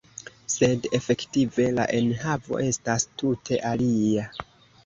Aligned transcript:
Sed 0.53 0.87
efektive 0.99 1.67
la 1.79 1.85
enhavo 1.99 2.59
estas 2.71 3.07
tute 3.23 3.63
alia. 3.75 4.27